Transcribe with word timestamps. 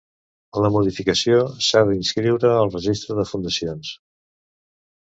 La 0.63 0.69
modificació 0.75 1.37
s'ha 1.67 1.83
d'inscriure 1.91 2.55
al 2.55 2.73
Registre 2.79 3.21
de 3.21 3.31
fundacions. 3.35 3.95